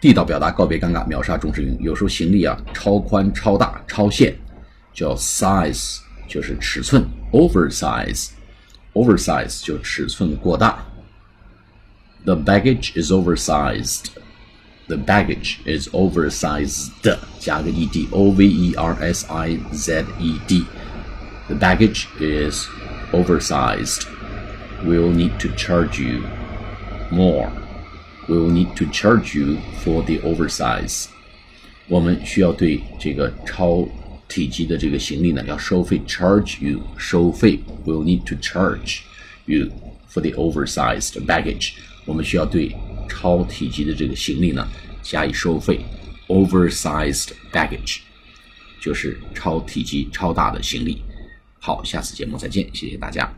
[0.00, 1.84] 地道表达告别尴尬，秒杀中式英语。
[1.84, 4.34] 有时候行李啊超宽、超大、超限，
[4.92, 10.84] 叫 size，就是尺寸，oversize，oversize 就尺寸过大。
[12.24, 14.06] The baggage is oversized.
[14.88, 16.90] The baggage is oversized.
[17.38, 20.66] 加个 ed, o v e r s i z e d.
[21.48, 22.66] The baggage is
[23.12, 24.06] oversized.
[24.84, 26.24] We'll need to charge you
[27.10, 27.50] more.
[28.27, 31.05] We'll need to charge you for the oversize.
[31.87, 33.87] 我们需要对这个超
[34.27, 37.59] 体积的这个行李呢要收费，charge you 收费。
[37.85, 38.99] We'll need to charge
[39.45, 39.71] you
[40.11, 41.73] for the oversized baggage.
[42.05, 42.75] 我们需要对
[43.07, 44.67] 超体积的这个行李呢
[45.01, 45.85] 加以收费。
[46.27, 47.99] Oversized baggage
[48.81, 51.01] 就是超体积、超大的行李。
[51.59, 53.37] 好，下次节目再见，谢谢大家。